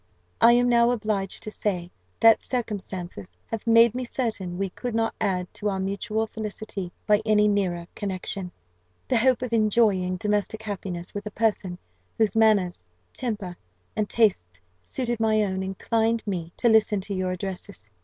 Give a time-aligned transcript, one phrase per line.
[0.41, 5.13] I am now obliged to say, that circumstances have made me certain we could not
[5.21, 8.51] add to our mutual felicity by any nearer connexion.
[9.07, 11.77] "The hope of enjoying domestic happiness with a person
[12.17, 12.83] whose manners,
[13.13, 13.55] temper,
[13.95, 17.91] and tastes suited my own, inclined me to listen to your addresses.